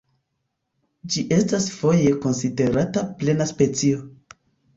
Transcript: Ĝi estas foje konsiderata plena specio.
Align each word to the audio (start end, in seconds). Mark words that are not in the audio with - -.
Ĝi 1.15 1.23
estas 1.37 1.67
foje 1.81 2.15
konsiderata 2.25 3.05
plena 3.21 3.49
specio. 3.53 4.03